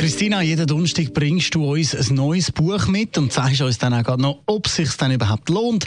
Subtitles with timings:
[0.00, 4.16] Christina, jeden Donnerstag bringst du uns ein neues Buch mit und zeigst uns dann auch
[4.16, 5.86] noch, ob es sich dann überhaupt lohnt,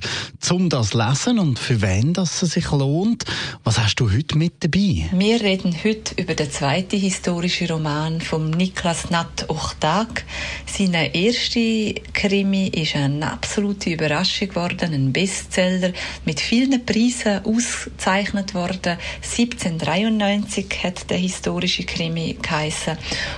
[0.51, 3.25] um das zu lesen und für wen das es sich lohnt.
[3.63, 5.09] Was hast du heute mit dabei?
[5.13, 10.25] Wir reden heute über den zweiten historischen Roman von Niklas Natt Ochtag.
[10.67, 15.91] Sein erster Krimi ist eine absolute Überraschung geworden, ein Bestseller
[16.23, 18.99] mit vielen Preisen ausgezeichnet worden.
[19.23, 22.95] 1793 hat der historische Krimi geheißen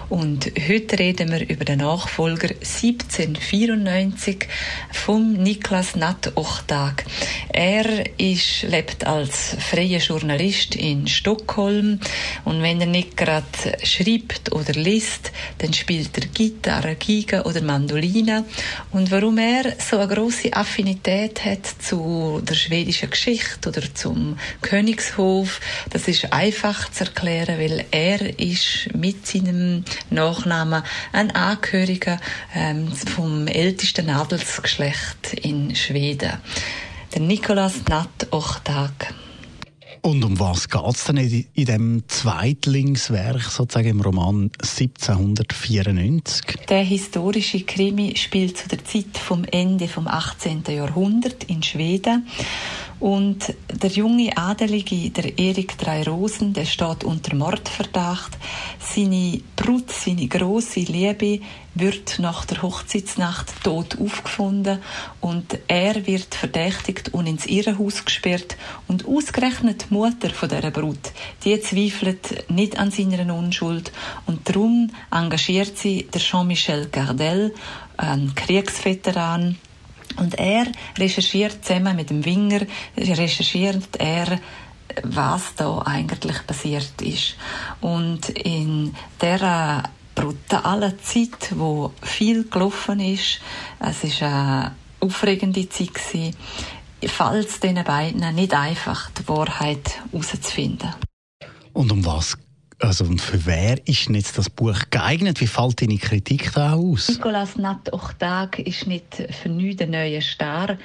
[0.10, 4.48] und Heute reden wir über den Nachfolger 1794
[4.92, 7.06] von Niklas Natt Ochtag.
[7.58, 12.00] Er ist, lebt als freier Journalist in Stockholm
[12.44, 13.46] und wenn er nicht gerade
[13.84, 18.44] schreibt oder liest, dann spielt er Gitarre, Giga oder Mandoline.
[18.92, 25.62] Und warum er so eine große Affinität hat zu der schwedischen Geschichte oder zum Königshof,
[25.90, 32.20] das ist einfach zu erklären, weil er ist mit seinem Nachnamen Nachname ein Angehöriger
[32.54, 36.34] ähm, vom ältesten Adelsgeschlecht in Schweden.
[37.16, 39.14] Der Nikolaus Natt Ochtag.
[40.02, 46.44] Und um was geht es denn in, in dem Zweitlingswerk, sozusagen im Roman 1794?
[46.68, 50.64] Der historische Krimi spielt zu der Zeit vom Ende vom 18.
[50.68, 52.28] Jahrhundert in Schweden.
[53.00, 58.38] Und der junge Adelige, der Erik Drei Rosen, der steht unter Mordverdacht.
[58.80, 61.40] Seine Brut, seine große Liebe,
[61.74, 64.78] wird nach der Hochzeitsnacht tot aufgefunden
[65.22, 68.58] und er wird verdächtigt und ins Irrenhaus gesperrt
[68.88, 71.12] und ausgerechnet die Mutter von dieser Brut,
[71.44, 73.92] die zweifelt nicht an seiner Unschuld
[74.28, 77.52] und darum engagiert sie der Jean-Michel Gardel,
[77.98, 79.58] ein Kriegsveteran,
[80.18, 82.62] und er recherchiert zusammen mit dem Winger,
[82.96, 84.40] recherchiert er,
[85.04, 87.36] was da eigentlich passiert ist.
[87.82, 89.84] Und in der
[90.14, 93.42] brutalen Zeit, wo viel gelaufen ist,
[93.80, 96.36] es ist eine aufregende Zeit gewesen,
[97.06, 100.94] fällt es diesen beiden nicht einfach, die Wahrheit herauszufinden.
[101.74, 102.38] Und um was
[102.86, 105.42] also für wer ist jetzt das Buch geeignet?
[105.42, 107.10] Wie fällt deine Kritik da aus?
[107.10, 110.78] Nicolas Natt Ochtag ist nicht für nichts der neue Star.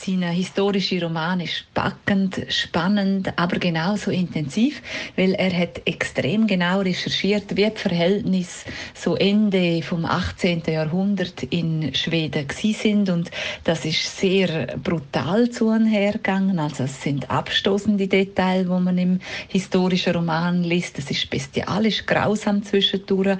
[0.00, 4.80] Sein historischer Roman ist packend, spannend, aber genauso intensiv,
[5.16, 10.62] weil er hat extrem genau recherchiert, wie die Verhältnisse so Ende vom 18.
[10.68, 13.32] Jahrhundert in Schweden sind und
[13.64, 16.60] das ist sehr brutal zu und her gegangen.
[16.60, 19.18] Also es sind abstoßende Details, wo man im
[19.48, 20.96] historischen Roman liest.
[21.00, 23.38] Es ist bestialisch, grausam zwischendurch.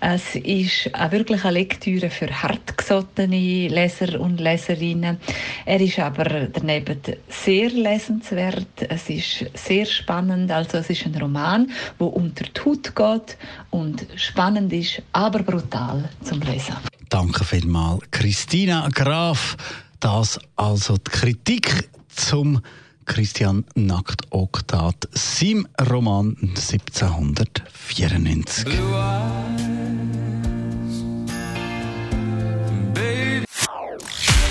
[0.00, 5.18] Es ist auch wirklich eine Lektüre für hartgesottene Leser und Leserinnen.
[5.64, 8.66] Er ist aber daneben sehr lesenswert.
[8.88, 10.50] Es ist sehr spannend.
[10.50, 13.38] Also es ist ein Roman, wo unter die Haut geht
[13.70, 16.76] und spannend ist, aber brutal zum Lesen.
[17.08, 19.56] Danke vielmals, Christina Graf.
[20.00, 22.60] Das also die Kritik zum
[23.06, 28.66] Christian Nackt-Oktat, seinem Roman 1794.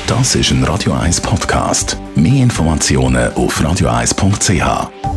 [0.07, 1.97] Das ist ein Radio 1 Podcast.
[2.15, 5.14] Mehr Informationen auf radio1.ch.